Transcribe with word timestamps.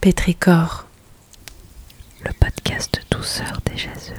Pétricor, 0.00 0.86
le 2.24 2.32
podcast 2.32 3.02
douceur 3.10 3.60
des 3.66 3.76
jaseuses. 3.76 4.16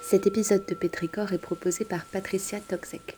Cet 0.00 0.28
épisode 0.28 0.64
de 0.64 0.74
Pétricor 0.74 1.32
est 1.32 1.38
proposé 1.38 1.84
par 1.84 2.04
Patricia 2.04 2.60
Toxek. 2.60 3.16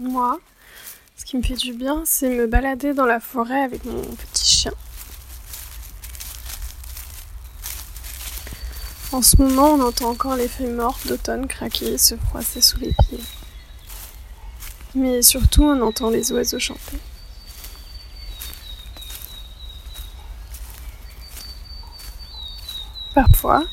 Moi, 0.00 0.40
ce 1.14 1.26
qui 1.26 1.36
me 1.36 1.42
fait 1.42 1.56
du 1.56 1.74
bien, 1.74 2.04
c'est 2.06 2.30
me 2.30 2.46
balader 2.46 2.94
dans 2.94 3.04
la 3.04 3.20
forêt 3.20 3.60
avec 3.60 3.84
mon 3.84 4.00
petit 4.00 4.48
chien. 4.48 4.72
En 9.12 9.20
ce 9.20 9.36
moment, 9.36 9.74
on 9.74 9.80
entend 9.82 10.08
encore 10.08 10.36
les 10.36 10.48
feuilles 10.48 10.70
mortes 10.70 11.06
d'automne 11.06 11.46
craquer 11.46 11.92
et 11.92 11.98
se 11.98 12.14
froisser 12.16 12.62
sous 12.62 12.78
les 12.78 12.94
pieds. 12.94 13.20
Mais 14.94 15.20
surtout, 15.20 15.64
on 15.64 15.82
entend 15.82 16.08
les 16.08 16.32
oiseaux 16.32 16.58
chanter. 16.58 16.96
Parfois, 23.14 23.64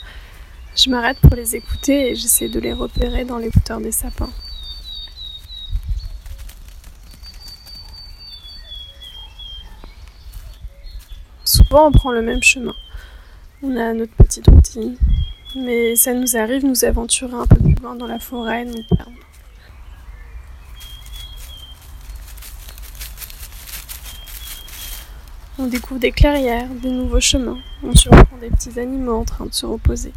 je 0.75 0.89
m'arrête 0.89 1.19
pour 1.21 1.35
les 1.35 1.55
écouter 1.55 2.09
et 2.09 2.15
j'essaie 2.15 2.49
de 2.49 2.59
les 2.59 2.73
repérer 2.73 3.23
dans 3.23 3.37
les 3.37 3.47
hauteurs 3.47 3.80
des 3.80 3.93
sapins. 3.93 4.30
On 11.69 11.91
prend 11.91 12.11
le 12.11 12.21
même 12.21 12.41
chemin. 12.41 12.73
On 13.61 13.75
a 13.75 13.93
notre 13.93 14.13
petite 14.13 14.47
routine. 14.47 14.97
Mais 15.55 15.95
ça 15.95 16.13
nous 16.13 16.37
arrive 16.37 16.65
nous 16.65 16.85
aventurer 16.85 17.33
un 17.33 17.45
peu 17.45 17.57
plus 17.57 17.75
loin 17.75 17.95
dans 17.95 18.07
la 18.07 18.19
forêt, 18.19 18.63
nous 18.63 18.83
perdre. 18.89 19.11
On 25.59 25.67
découvre 25.67 25.99
des 25.99 26.11
clairières, 26.11 26.69
des 26.69 26.91
nouveaux 26.91 27.19
chemins. 27.19 27.57
On 27.83 27.93
surprend 27.95 28.37
des 28.39 28.49
petits 28.49 28.79
animaux 28.79 29.15
en 29.15 29.25
train 29.25 29.45
de 29.45 29.53
se 29.53 29.65
reposer. 29.65 30.13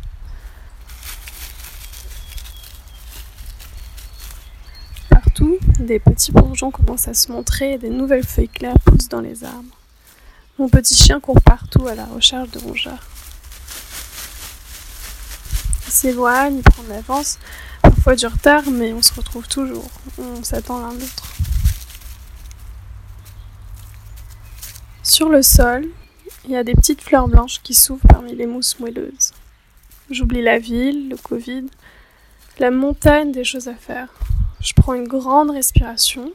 Partout, 5.09 5.59
des 5.79 5.99
petits 5.99 6.31
bourgeons 6.31 6.71
commencent 6.71 7.09
à 7.09 7.15
se 7.15 7.33
montrer 7.33 7.73
et 7.73 7.79
des 7.79 7.91
nouvelles 7.91 8.27
feuilles 8.27 8.49
claires 8.49 8.79
poussent 8.85 9.09
dans 9.09 9.23
les 9.23 9.45
arbres. 9.45 9.80
Mon 10.61 10.69
petit 10.69 10.95
chien 10.95 11.21
court 11.21 11.41
partout 11.41 11.89
à 11.89 11.95
la 11.95 12.05
recherche 12.05 12.51
de 12.51 12.59
rongeurs. 12.59 13.09
Il 15.87 15.91
s'éloigne, 15.91 16.59
il 16.59 16.63
prend 16.63 16.83
de 16.83 16.91
l'avance, 16.91 17.39
parfois 17.81 18.15
du 18.15 18.27
retard, 18.27 18.65
mais 18.71 18.93
on 18.93 19.01
se 19.01 19.15
retrouve 19.15 19.49
toujours. 19.49 19.89
On 20.19 20.45
s'attend 20.45 20.79
l'un 20.81 20.93
l'autre. 20.93 21.33
Sur 25.03 25.31
le 25.31 25.41
sol, 25.41 25.89
il 26.45 26.51
y 26.51 26.57
a 26.57 26.63
des 26.63 26.75
petites 26.75 27.01
fleurs 27.01 27.29
blanches 27.29 27.63
qui 27.63 27.73
s'ouvrent 27.73 28.07
parmi 28.07 28.37
les 28.37 28.47
mousses 28.47 28.79
moelleuses. 28.81 29.33
J'oublie 30.11 30.43
la 30.43 30.59
ville, 30.59 31.09
le 31.09 31.17
Covid, 31.17 31.69
la 32.59 32.71
montagne 32.71 33.33
des 33.33 33.45
choses 33.45 33.69
à 33.69 33.75
faire. 33.75 34.13
Je 34.61 34.75
prends 34.75 34.93
une 34.93 35.09
grande 35.09 35.53
respiration 35.53 36.35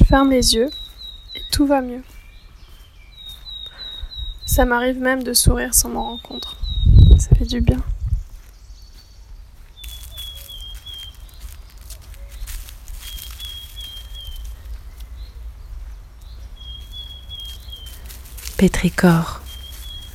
Je 0.00 0.04
ferme 0.06 0.30
les 0.30 0.54
yeux 0.54 0.70
et 1.36 1.42
tout 1.52 1.66
va 1.66 1.82
mieux. 1.82 2.02
Ça 4.46 4.64
m'arrive 4.64 4.98
même 4.98 5.22
de 5.22 5.34
sourire 5.34 5.74
sans 5.74 5.90
m'en 5.90 6.04
rendre 6.04 6.22
compte. 6.22 6.56
Ça 7.18 7.36
fait 7.36 7.44
du 7.44 7.60
bien. 7.60 7.76
Pétricor. 18.56 19.42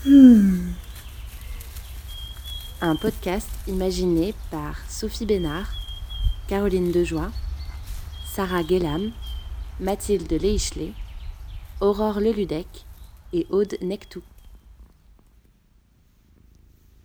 Hmm. 0.04 0.72
Un 2.82 2.96
podcast 2.96 3.48
imaginé 3.68 4.34
par 4.50 4.78
Sophie 4.90 5.28
Bénard, 5.28 5.68
Caroline 6.48 6.92
Dejoie, 6.92 7.30
Sarah 8.26 8.64
Guélam 8.64 9.12
Mathilde 9.82 10.32
Leichelet, 10.32 10.94
Aurore 11.82 12.22
Leludec 12.22 12.86
et 13.34 13.46
Aude 13.50 13.76
Nectou. 13.82 14.24